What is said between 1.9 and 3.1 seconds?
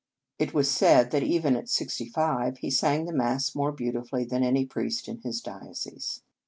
five, he sang